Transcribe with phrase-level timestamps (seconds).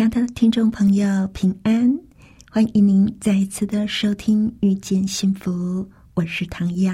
[0.00, 1.94] 亲爱的听众朋友，平安！
[2.50, 6.90] 欢迎您再一次的收听《遇见幸福》，我是唐瑶。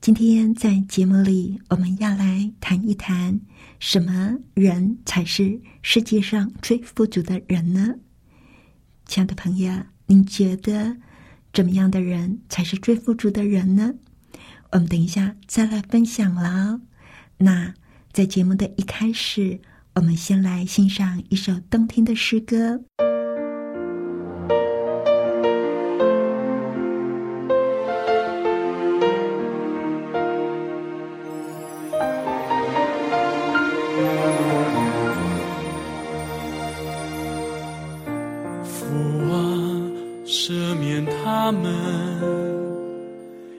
[0.00, 3.40] 今天在节目里，我们要来谈一谈，
[3.80, 7.92] 什么人才是世界上最富足的人呢？
[9.06, 9.72] 亲爱的朋友，
[10.06, 10.96] 您觉得
[11.52, 13.92] 怎么样的人才是最富足的人呢？
[14.70, 16.80] 我们等一下再来分享了。
[17.38, 17.74] 那
[18.12, 19.60] 在节目的一开始，
[19.98, 22.80] 我们先来欣赏一首动听的诗歌。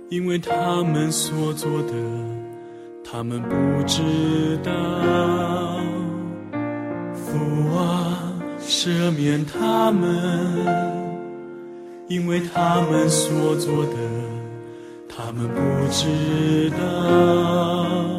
[0.09, 1.93] 因为他们所做的，
[3.03, 5.98] 他们不知道。
[8.81, 10.07] 赦免他们，
[12.07, 13.95] 因为他们所做的，
[15.09, 15.59] 他们不
[15.91, 18.18] 知道。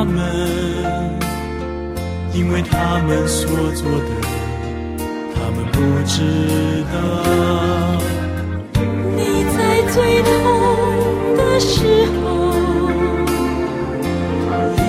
[0.00, 0.16] 他们，
[2.32, 4.06] 因为他们所做的，
[5.34, 6.94] 他们不知道。
[9.14, 9.58] 你在
[9.92, 10.30] 最痛
[11.36, 12.24] 的时候，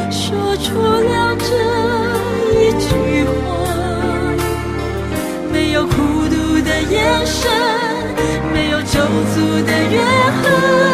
[0.09, 1.45] 说出了这
[2.55, 3.35] 一句话，
[5.51, 5.91] 没有孤
[6.29, 7.51] 独的眼神，
[8.53, 8.97] 没有驻
[9.35, 10.05] 足的怨
[10.41, 10.90] 恨。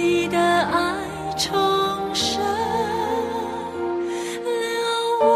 [0.00, 1.50] 你的爱重
[2.14, 2.40] 生
[4.44, 4.50] 了
[5.20, 5.26] 我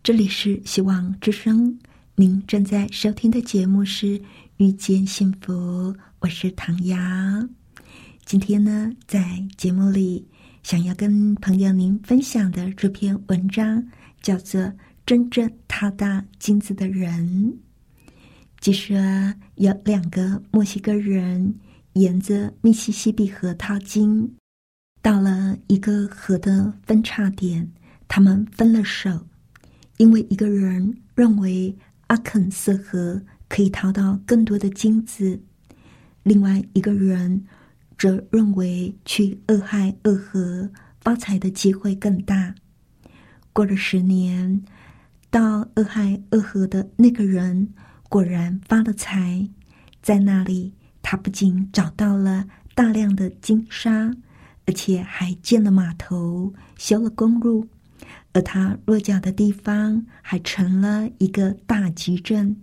[0.00, 1.76] 这里是希望之声
[2.14, 4.22] 您正在收听的节目是
[4.58, 6.96] 遇见幸福我是唐瑶。
[8.24, 10.24] 今天呢在节目里
[10.62, 13.84] 想要跟朋友您分享的这篇文章
[14.22, 14.72] 叫做
[15.10, 17.52] 真正踏大金子的人》。
[18.60, 18.96] 据说
[19.56, 21.52] 有两个墨西哥人
[21.94, 24.36] 沿着密西西比河淘金，
[25.02, 27.68] 到了一个河的分叉点，
[28.06, 29.26] 他们分了手。
[29.96, 31.76] 因为一个人认为
[32.06, 35.42] 阿肯色河可以淘到更多的金子，
[36.22, 37.44] 另外一个人
[37.98, 40.70] 则认为去厄亥厄河
[41.00, 42.54] 发财的机会更大。
[43.52, 44.62] 过了十年，
[45.30, 47.72] 到厄亥厄河的那个人
[48.08, 49.48] 果然发了财，
[50.02, 52.44] 在那里他不仅找到了
[52.74, 54.12] 大量的金沙，
[54.66, 57.68] 而且还建了码头，修了公路。
[58.32, 62.56] 而他落脚的地方还成了一个大集镇。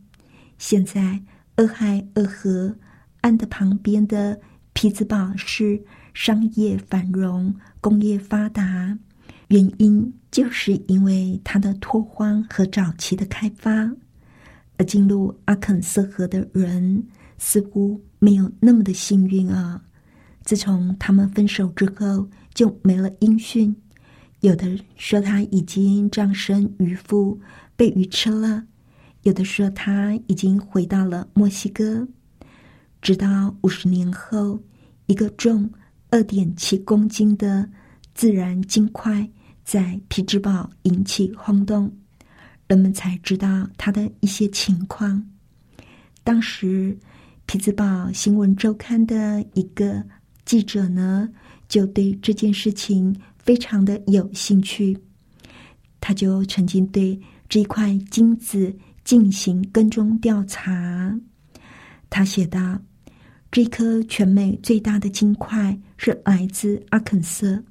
[0.57, 1.21] 现在，
[1.57, 2.75] 俄亥俄河
[3.21, 4.39] 岸的旁边的
[4.73, 5.83] 匹兹堡市
[6.13, 8.97] 商业繁荣，工业发达，
[9.47, 13.89] 原因就是因为它的拓荒和早期的开发。
[14.79, 17.03] 而进入阿肯色河的人
[17.39, 19.81] 似乎没有那么的幸运啊！
[20.43, 23.75] 自从他们分手之后，就没了音讯。
[24.41, 27.39] 有的说他已经葬身鱼腹，
[27.75, 28.61] 被鱼吃了；
[29.23, 32.07] 有的说他已经回到了墨西哥。
[33.01, 34.59] 直到五十年后，
[35.07, 35.67] 一个重
[36.11, 37.67] 二点七公斤的
[38.13, 39.27] 自然金块
[39.67, 41.93] 在皮兹堡引起轰动，
[42.69, 45.21] 人们才知道他的一些情况。
[46.23, 46.97] 当时，
[47.45, 50.01] 皮兹堡新闻周刊的一个
[50.45, 51.27] 记者呢，
[51.67, 53.13] 就对这件事情。
[53.39, 54.97] 非常的有兴趣，
[55.99, 57.19] 他就曾经对
[57.49, 58.73] 这一块金子
[59.03, 61.19] 进行跟踪调查。
[62.09, 62.79] 他写道
[63.51, 67.63] ：“这颗全美最大的金块是来自阿肯色，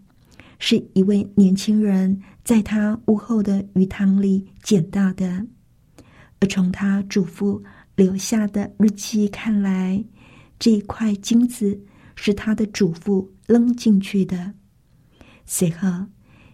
[0.59, 5.47] 是一位年轻人在他屋后的鱼塘里捡到的。
[6.39, 7.63] 而从他祖父
[7.95, 10.05] 留下的日记看来，
[10.59, 11.81] 这一块金子
[12.15, 14.55] 是他的祖父扔进去的。”
[15.47, 15.89] 随后，《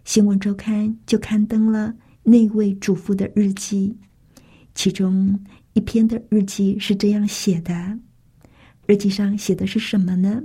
[0.04, 3.96] 新闻周刊》就刊登了那位祖父的日记，
[4.74, 7.98] 其中一篇的日记是这样写的：
[8.86, 10.42] 日记上写的是什么呢？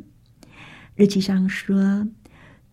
[0.95, 2.07] 日记上说，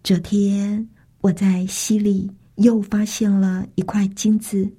[0.04, 0.86] 这天
[1.22, 4.70] 我在溪里又发现了一块金子，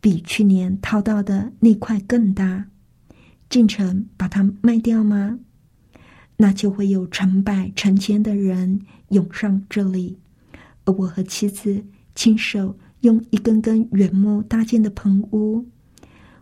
[0.00, 2.66] 比去年掏到的那块更大。
[3.48, 5.38] 进城把它卖掉吗？
[6.36, 10.18] 那就会有成百成千的人涌上这里，
[10.84, 11.84] 而我和妻子
[12.16, 15.64] 亲手用一根根原木搭建的棚屋，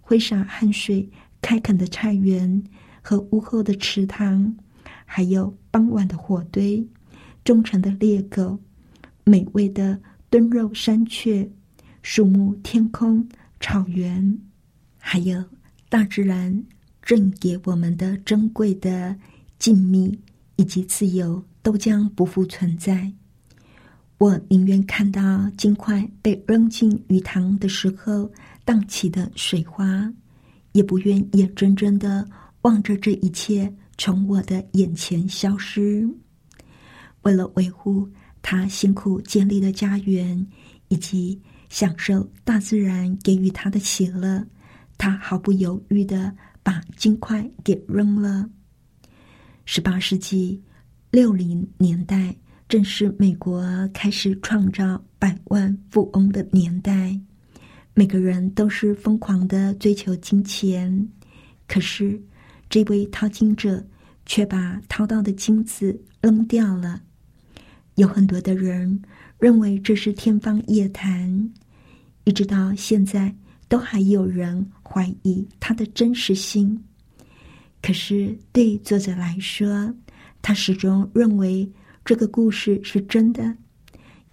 [0.01, 1.07] 挥洒汗水
[1.43, 2.65] 开垦的菜园
[3.03, 4.57] 和屋后的池塘，
[5.05, 6.89] 还有傍晚的火堆、
[7.47, 8.59] 忠诚的猎狗、
[9.23, 9.97] 美味的
[10.29, 11.49] 炖肉山雀、
[12.03, 13.25] 树木、天空、
[13.61, 14.37] 草原，
[14.99, 15.43] 还有
[15.89, 16.65] 大自然
[17.05, 19.17] 赠给我们的珍贵的。
[19.59, 20.15] 静谧
[20.57, 23.11] 以及自由都将不复存在。
[24.19, 28.31] 我宁愿看到金块被扔进鱼塘的时候
[28.67, 30.13] 荡起的水花，
[30.73, 32.29] 也不愿眼睁睁的
[32.63, 36.07] 望着这一切从我的眼前消失。
[37.27, 38.09] 为了维护
[38.41, 40.47] 他辛苦建立的家园，
[40.87, 44.47] 以及享受大自然给予他的喜乐，
[44.97, 48.49] 他毫不犹豫的把金块给扔了。
[49.65, 50.63] 十八世纪
[51.11, 52.33] 六零年代，
[52.69, 57.19] 正是美国开始创造百万富翁的年代。
[57.93, 61.09] 每个人都是疯狂的追求金钱，
[61.67, 62.23] 可是
[62.71, 63.85] 这位淘金者
[64.27, 67.03] 却把淘到的金子扔掉了。
[67.97, 69.03] 有很多的人
[69.39, 71.53] 认为这是天方夜谭，
[72.25, 73.35] 一直到现在
[73.69, 76.83] 都还有人怀疑它的真实性。
[77.83, 79.95] 可是，对作者来说，
[80.43, 81.71] 他始终认为
[82.05, 83.57] 这个故事是真的，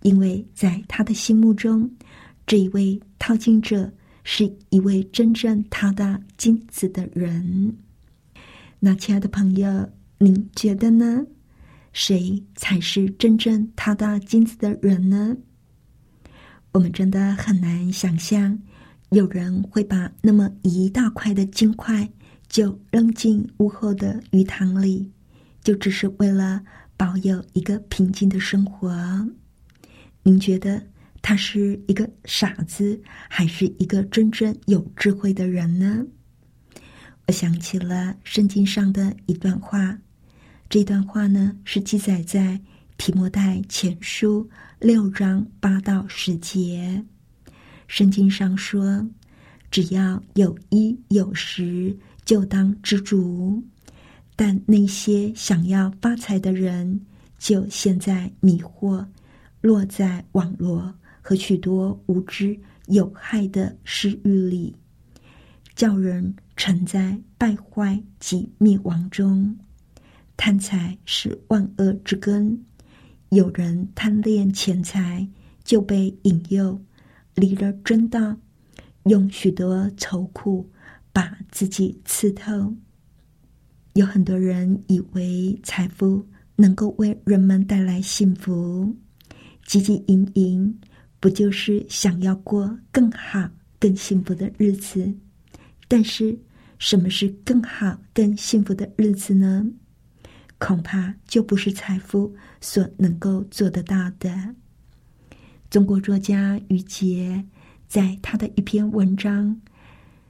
[0.01, 1.89] 因为在他的心目中，
[2.47, 3.91] 这一位淘金者
[4.23, 7.77] 是一位真正淘到金子的人。
[8.79, 11.25] 那，亲爱的朋友，您觉得呢？
[11.93, 15.37] 谁才是真正淘到金子的人呢？
[16.73, 18.59] 我们真的很难想象，
[19.11, 22.09] 有人会把那么一大块的金块。
[22.49, 25.11] 就扔进屋后的鱼塘里，
[25.63, 26.63] 就只是为了
[26.95, 29.27] 保有一个平静的生活。
[30.21, 30.79] 您觉得
[31.19, 36.05] 他是一个傻子，还是一个真正有智慧的人呢？
[37.25, 39.97] 我想起了圣经上的一段话，
[40.73, 42.59] 这段话呢是记载在
[42.97, 44.49] 提摩太前书
[44.79, 47.05] 六章八到十节。
[47.85, 49.07] 圣经上说
[49.69, 53.63] ：“只要有衣有食，就当知足。
[54.35, 56.99] 但那些想要发财的人，
[57.37, 59.05] 就陷在迷惑，
[59.61, 64.75] 落在网罗和许多无知有害的私欲里，
[65.75, 69.57] 叫人。”沉在败坏及灭亡中，
[70.35, 72.65] 贪财是万恶之根。
[73.29, 75.27] 有人贪恋钱财，
[75.63, 76.79] 就被引诱
[77.35, 78.37] 离了真道，
[79.05, 80.69] 用许多愁苦
[81.11, 82.73] 把自己刺透。
[83.93, 88.95] 有很多人以为财富能够为人们带来幸福，
[89.65, 90.79] 汲汲营营，
[91.19, 93.49] 不就是想要过更好、
[93.79, 95.11] 更幸福的日子？
[95.87, 96.37] 但是，
[96.79, 99.65] 什么是更好、更幸福的日子呢？
[100.57, 104.55] 恐怕就不是财富所能够做得到的。
[105.69, 107.43] 中国作家余杰
[107.87, 109.49] 在他的一篇文章《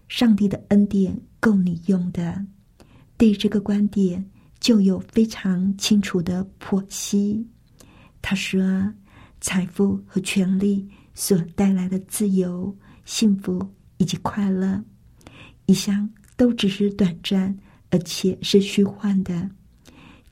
[0.07, 2.45] 上帝的恩典够你用的》，
[3.17, 4.23] 对这个观点
[4.59, 7.45] 就有非常清楚的剖析。
[8.21, 8.93] 他说
[9.41, 12.75] ：“财富和权力所带来的自由、
[13.05, 13.61] 幸福
[13.97, 14.83] 以及快乐，
[15.65, 17.55] 一向。”都只是短暂，
[17.91, 19.47] 而且是虚幻的，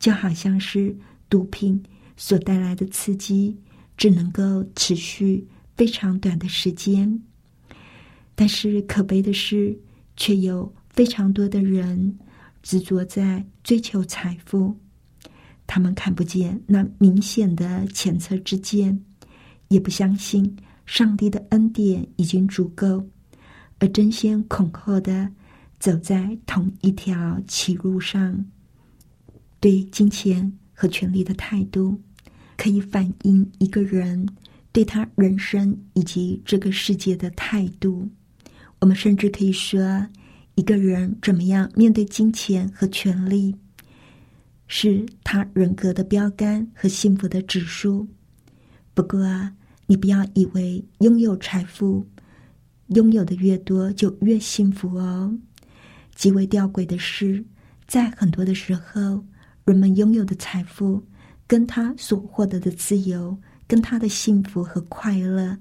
[0.01, 0.93] 就好像是
[1.29, 1.81] 毒品
[2.17, 3.55] 所带来的刺激，
[3.95, 7.21] 只能够持续非常短的时间。
[8.33, 9.77] 但是可悲的是，
[10.17, 12.17] 却有非常多的人
[12.63, 14.75] 执着在追求财富，
[15.67, 18.99] 他们看不见那明显的前车之鉴，
[19.67, 23.07] 也不相信上帝的恩典已经足够，
[23.77, 25.31] 而争先恐后的。
[25.79, 28.45] 走在同一条歧路上，
[29.61, 31.97] 对金钱和权力的态度，
[32.57, 34.27] 可以反映一个人
[34.73, 38.09] 对他人生以及这个世界的态度。
[38.79, 40.07] 我们甚至可以说，
[40.55, 43.55] 一个人怎么样面对金钱和权力，
[44.67, 48.07] 是他人格的标杆和幸福的指数。
[48.95, 49.53] 不过啊，
[49.85, 52.05] 你不要以为拥有财富，
[52.87, 55.37] 拥有的越多就越幸福哦。
[56.15, 57.45] 极为吊诡的是，
[57.87, 59.23] 在很多的时候，
[59.65, 61.03] 人们拥有的财富，
[61.47, 63.37] 跟他所获得的自由，
[63.67, 65.57] 跟他的幸福和快乐，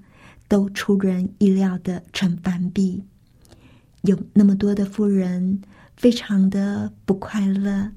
[0.47, 3.03] 都出人意料的成反比。
[4.01, 5.61] 有那么多的富人，
[5.95, 7.91] 非常的不快乐，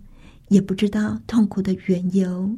[0.49, 2.55] 也不知道痛苦的缘由，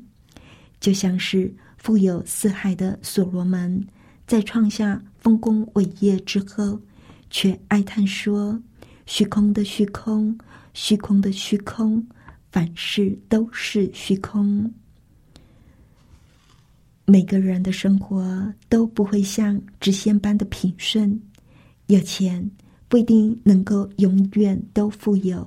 [0.80, 3.86] 就像是富有四海的所罗门，
[4.26, 6.80] 在创下丰功伟业之后，
[7.30, 8.60] 却哀叹说。
[9.06, 10.36] 虚空的虚空，
[10.74, 12.04] 虚空的虚空，
[12.56, 14.72] 凡事都是虚空。
[17.04, 21.20] 每个人的生活都不会像直线般的平顺，
[21.88, 22.50] 有钱
[22.88, 25.46] 不一定能够永远都富有。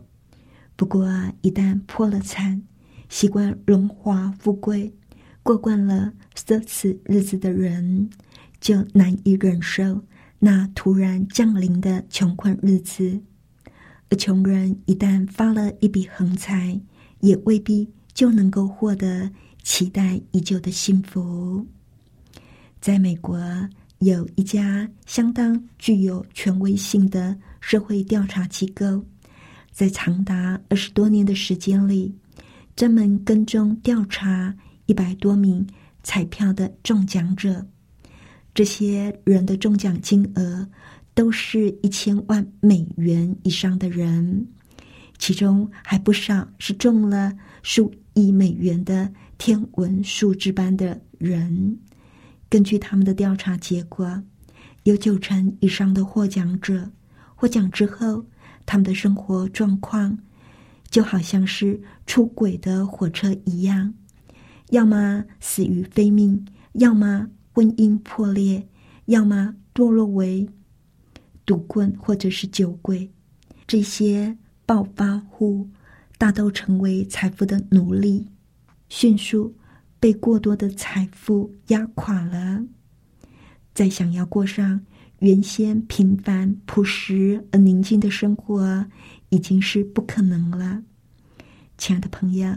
[0.75, 1.11] 不过，
[1.41, 2.61] 一旦破了产，
[3.09, 4.93] 习惯荣华富贵，
[5.41, 8.07] 过惯了奢侈日子的人，
[8.61, 9.99] 就难以忍受
[10.37, 13.19] 那突然降临的穷困日子。
[14.11, 16.79] 而穷人一旦发了一笔横财，
[17.19, 19.29] 也未必就能够获得
[19.63, 21.65] 期待已久的幸福。
[22.81, 23.39] 在美国，
[23.99, 29.03] 有一家相当具有权威性的社会调查机构，
[29.71, 32.13] 在长达二十多年的时间里，
[32.75, 35.67] 专门跟踪调查一百多名
[36.03, 37.65] 彩票的中奖者，
[38.53, 40.67] 这些人的中奖金额。
[41.15, 44.47] 都是一千万美元以上的人，
[45.19, 51.77] 其中还不少是中了数亿美元的天文数字般的人。
[52.49, 54.23] 根据他们的调查结果，
[54.83, 56.89] 有九成以上的获奖者
[57.35, 58.25] 获奖之后，
[58.65, 60.17] 他们的生活状况
[60.89, 63.93] 就好像是出轨的火车一样，
[64.69, 68.67] 要么死于非命，要么婚姻破裂，
[69.05, 70.49] 要么堕落为。
[71.45, 73.11] 赌棍或者是酒鬼，
[73.65, 74.37] 这些
[74.69, 75.67] 暴发户
[76.19, 78.27] 大都成为财富的奴隶，
[78.87, 79.55] 迅速
[79.99, 82.63] 被过多的财富压垮了。
[83.73, 84.85] 再想要过上
[85.21, 88.85] 原先平凡朴实而宁静的生活，
[89.29, 90.83] 已经是不可能了。
[91.79, 92.53] 亲爱的朋友，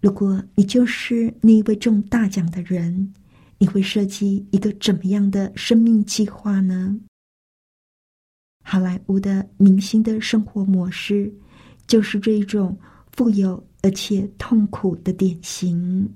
[0.00, 3.14] 如果你就是那一位中大奖的人，
[3.58, 6.98] 你会设计一个怎么样的生命计划呢？
[8.62, 11.32] 好莱坞的明星的生活模式，
[11.86, 12.76] 就是这一种
[13.12, 16.08] 富有而且痛苦的典型。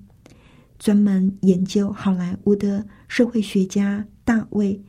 [0.79, 4.75] 专门研究好莱坞的社会学家大卫·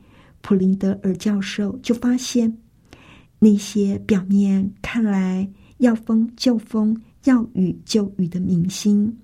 [0.42, 2.56] 普林德尔教授就发现，
[3.38, 9.16] 那些表面看来要风就风、要雨就雨的明星。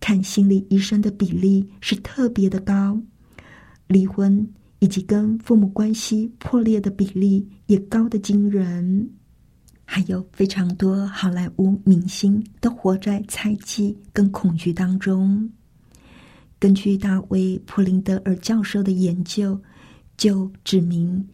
[0.00, 3.00] 看心理医生的比例是特别的高，
[3.86, 9.10] 离婚以及跟父母关系破裂的比例也高的惊人。
[9.84, 15.50] 还有非常多好莱坞明星都活在猜忌跟恐惧当中。
[16.58, 19.60] 根据大卫·普林德尔教授的研究，
[20.16, 21.26] 就指明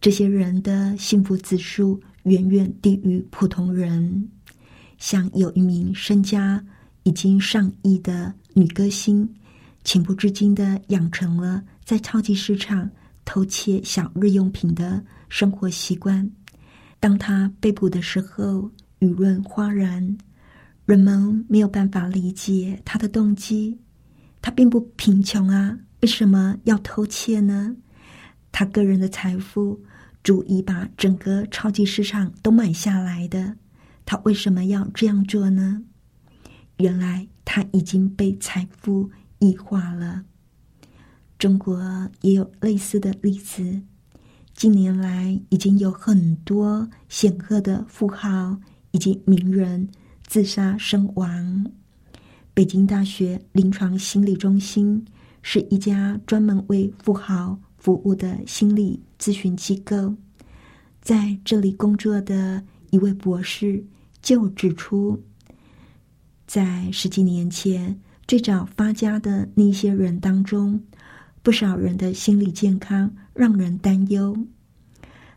[0.00, 4.28] 这些人的幸福指数远远低于普通人。
[4.98, 6.64] 像有一名身家。
[7.04, 9.26] 已经上亿的女歌星，
[9.84, 12.90] 情不自禁的养成了在超级市场
[13.24, 16.30] 偷窃小日用品的生活习惯。
[16.98, 20.16] 当他被捕的时候，舆论哗然，
[20.84, 23.78] 人们没有办法理解他的动机。
[24.42, 27.74] 他并不贫穷啊，为什么要偷窃呢？
[28.52, 29.80] 他个人的财富
[30.24, 33.56] 足以把整个超级市场都买下来的，
[34.04, 35.82] 他为什么要这样做呢？
[36.78, 40.24] 原来他已经被财富异化了。
[41.40, 43.80] 中国也有类似的例子。
[44.54, 49.88] 近年来，已经有很多显赫的富豪以及名人
[50.26, 51.64] 自杀身亡。
[52.52, 55.02] 北京大学临床心理中心
[55.40, 60.14] 是一家专门为富豪服务的心理咨询机构，
[61.00, 63.82] 在这里工作的一位博士
[64.20, 65.18] 就指出。
[66.46, 67.98] 在十几年前，
[68.28, 70.78] 最早发家的那些人当中，
[71.42, 74.36] 不少人的心理健康让人担忧。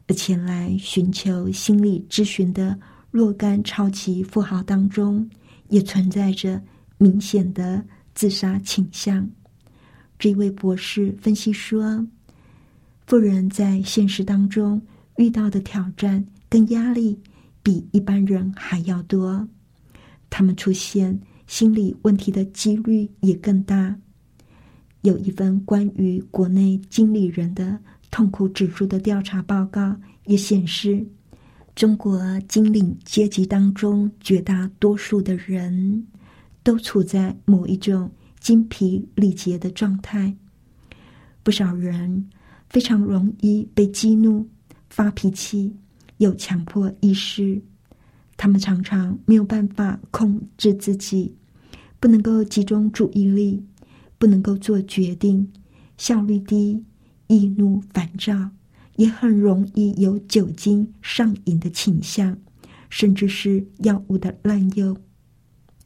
[0.07, 2.77] 而前来寻求心理咨询的
[3.09, 5.29] 若干超级富豪当中，
[5.69, 6.61] 也存在着
[6.97, 9.29] 明显的自杀倾向。
[10.19, 12.05] 这位博士分析说，
[13.07, 14.81] 富人在现实当中
[15.17, 17.17] 遇到的挑战跟压力，
[17.61, 19.47] 比一般人还要多。
[20.29, 23.95] 他们出现心理问题的几率也更大。
[25.03, 27.77] 有一份关于国内经理人的
[28.09, 31.05] 痛苦指数的调查报告也显示，
[31.75, 36.07] 中国经理阶级当中绝大多数的人
[36.63, 40.33] 都处在某一种精疲力竭的状态。
[41.43, 42.29] 不少人
[42.69, 44.47] 非常容易被激怒、
[44.89, 45.75] 发脾气，
[46.17, 47.61] 有强迫意识。
[48.37, 51.35] 他们常常没有办法控制自己，
[51.99, 53.61] 不能够集中注意力，
[54.23, 55.51] 不能够做决定，
[55.97, 56.81] 效率低，
[57.27, 58.51] 易怒烦躁，
[58.95, 62.37] 也很容易有酒精上瘾的倾向，
[62.89, 64.97] 甚至是药物的滥用。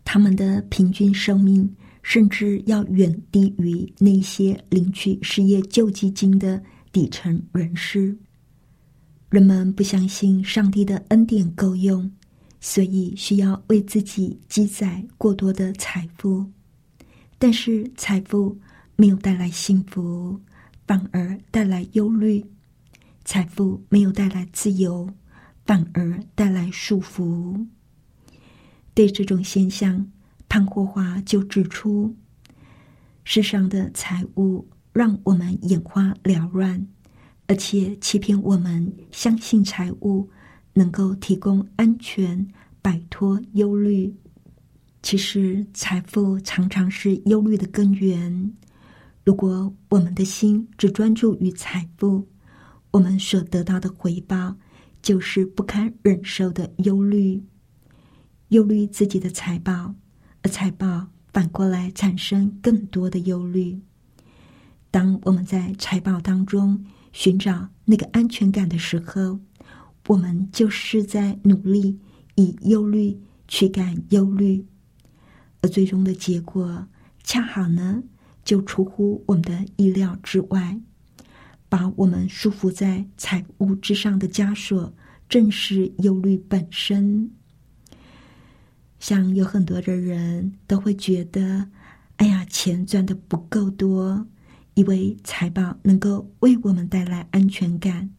[0.06, 1.68] 他们的平均寿命
[2.04, 8.16] 甚至要远低于那些领取失业救济金的底层人士。
[9.32, 12.12] 人们不相信上帝的恩典够用。
[12.60, 16.46] 所以需要为自己积攒过多的财富，
[17.38, 18.58] 但是财富
[18.96, 20.40] 没有带来幸福，
[20.88, 22.44] 反而带来忧虑；
[23.26, 25.10] 财富没有带来自由，
[25.66, 27.68] 反而带来束缚。
[28.94, 30.12] 对这种现象，
[30.50, 32.16] 潘霍华就指出：
[33.24, 36.88] 世上的财物让我们眼花缭乱，
[37.48, 40.30] 而且欺骗我们相信财物。
[40.74, 42.48] 能够提供安全，
[42.84, 44.16] 摆脱忧虑。
[45.10, 48.52] 其实，财富常常是忧虑的根源。
[49.24, 52.28] 如果我们的心只专注于财富，
[52.92, 54.54] 我们所得到的回报
[55.02, 57.42] 就是不堪忍受的忧虑。
[58.50, 59.96] 忧虑自己的财宝，
[60.42, 63.80] 而财宝反过来产生更多的忧虑。
[64.92, 69.40] 当我们在财宝当中寻找那个安全感的时候，
[70.08, 71.98] 我们就是在努力
[72.36, 73.18] 以忧虑
[73.48, 74.66] 驱赶忧虑，
[75.62, 76.88] 而最终的结果
[77.24, 78.04] 恰好呢，
[78.44, 80.80] 就出乎我们的意料之外。
[81.70, 84.94] 把我们束缚在财物之上的枷锁，
[85.28, 87.30] 正是忧虑本身。
[89.00, 91.70] 像有很多的人都会觉得，
[92.16, 94.26] 哎呀，钱赚的不够多，
[94.76, 98.10] 以为财宝能够为我们带来安全感，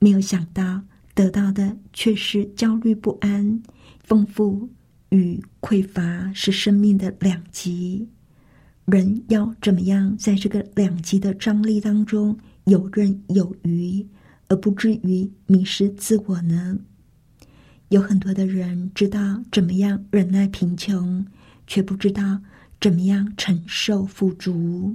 [0.00, 0.82] 没有想到。
[1.14, 3.60] 得到的却是焦虑不安，
[4.04, 4.68] 丰富
[5.10, 8.08] 与匮乏是生命的两极。
[8.84, 14.06] 人要怎么样在这个两极的张力当中游刃有余，
[14.48, 16.78] 而不至于迷失自我呢？
[17.90, 21.24] 有很多的人知道怎么样忍耐贫穷，
[21.66, 22.40] 却不知道
[22.80, 24.94] 怎么样承受富足；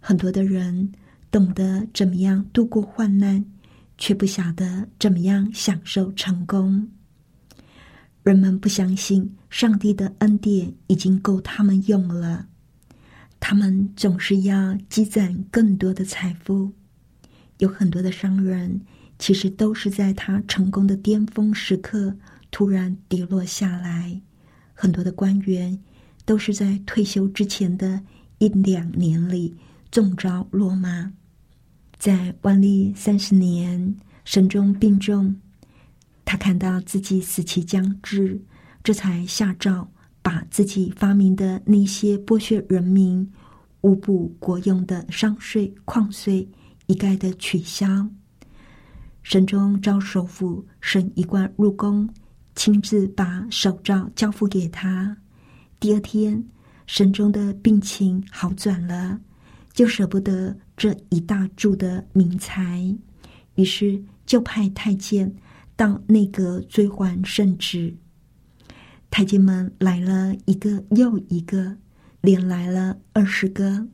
[0.00, 0.92] 很多的人
[1.30, 3.44] 懂得怎么样度过患难，
[3.96, 6.88] 却不晓得怎么样享受成功。
[8.28, 12.46] 人们不相信上帝的恩典已经够他们用了，
[13.40, 16.70] 他们总是要积攒更多的财富。
[17.56, 18.82] 有很多的商人，
[19.18, 22.14] 其实都是在他成功的巅峰时刻
[22.50, 24.20] 突然跌落下来；
[24.74, 25.82] 很多的官员，
[26.26, 27.98] 都是在退休之前的
[28.36, 29.56] 一两年里
[29.90, 31.10] 中招落马。
[31.98, 35.34] 在万历三十年，神中病重。
[36.28, 38.38] 他看到自己死期将至，
[38.84, 43.26] 这才下诏把自己发明的那些剥削人民、
[43.80, 46.46] 无补国用的商税、矿税
[46.84, 48.06] 一概的取消。
[49.22, 52.06] 神宗召首府沈一贯入宫，
[52.54, 55.16] 亲自把手诏交付给他。
[55.80, 56.44] 第二天，
[56.86, 59.18] 神宗的病情好转了，
[59.72, 62.94] 就舍不得这一大柱的名财，
[63.54, 65.34] 于是就派太监。
[65.78, 67.96] 到内阁追还圣旨，
[69.12, 71.76] 太监们来了一个又一个，
[72.20, 73.86] 连来了二十个。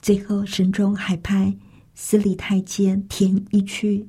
[0.00, 1.52] 最后，神中还派
[1.96, 4.06] 司礼太监田一去，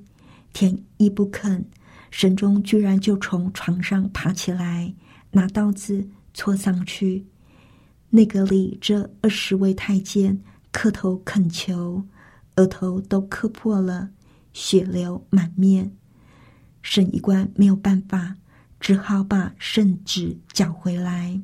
[0.53, 1.65] 田一不肯，
[2.12, 4.93] 神中居然就从床上爬起来，
[5.32, 7.25] 拿刀子戳上去。
[8.12, 10.39] 内阁里这二十位太监
[10.71, 12.03] 磕头恳求，
[12.58, 14.12] 额头都磕破了，
[14.53, 15.91] 血流满面。
[16.89, 18.34] 沈一官没有办法，
[18.80, 21.38] 只好把圣旨缴回来。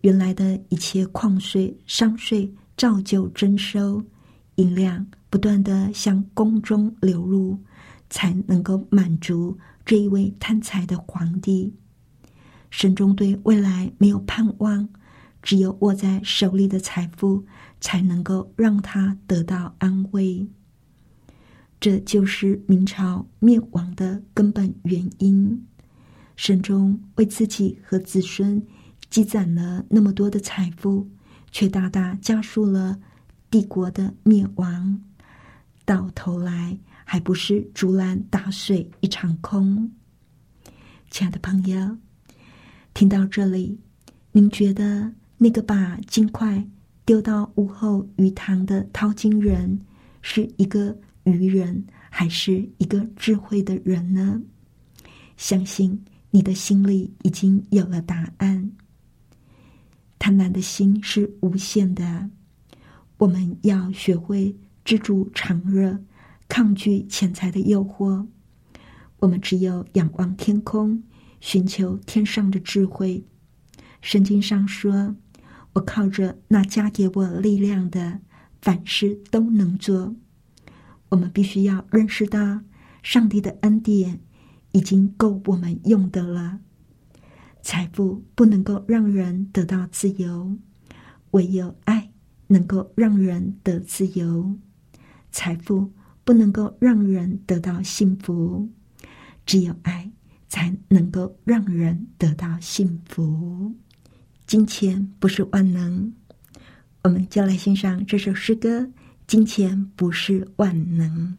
[0.00, 4.02] 原来的一切矿税、商税照旧征收，
[4.54, 7.58] 银两不断的向宫中流入，
[8.08, 11.70] 才能够满足这一位贪财的皇帝。
[12.70, 14.88] 神中对未来没有盼望，
[15.42, 17.44] 只有握在手里的财富，
[17.82, 20.48] 才能够让他得到安慰。
[21.82, 25.66] 这就是明朝灭亡的根本原因。
[26.36, 28.64] 神宗为自己和子孙
[29.10, 31.10] 积攒了那么多的财富，
[31.50, 33.00] 却大大加速了
[33.50, 35.02] 帝国的灭亡。
[35.84, 39.90] 到头来，还不是竹篮打水一场空。
[41.10, 41.96] 亲爱的朋友，
[42.94, 43.76] 听到这里，
[44.30, 46.64] 您觉得那个把金块
[47.04, 49.80] 丢到屋后鱼塘的淘金人
[50.20, 50.96] 是一个？
[51.24, 54.40] 愚人还是一个智慧的人呢？
[55.36, 58.72] 相信你的心里已经有了答案。
[60.18, 62.30] 贪婪的心是无限的，
[63.18, 65.98] 我们要学会知足常乐，
[66.48, 68.26] 抗拒钱财的诱惑。
[69.18, 71.02] 我们只有仰望天空，
[71.40, 73.24] 寻求天上的智慧。
[74.00, 75.14] 圣经上说
[75.74, 78.20] ：“我靠着那加给我力量的，
[78.60, 80.14] 凡事都能做。”
[81.12, 82.62] 我们必须要认识到，
[83.02, 84.18] 上帝的恩典
[84.72, 86.58] 已经够我们用的了。
[87.60, 90.56] 财富不能够让人得到自由，
[91.32, 92.10] 唯有爱
[92.46, 94.56] 能够让人得自由。
[95.30, 95.92] 财富
[96.24, 98.70] 不能够让人得到幸福，
[99.44, 100.10] 只有爱
[100.48, 103.74] 才能够让人得到幸福。
[104.46, 106.10] 金钱不是万能，
[107.04, 108.88] 我们就来欣赏这首诗歌。
[109.32, 111.38] 金钱不是万能。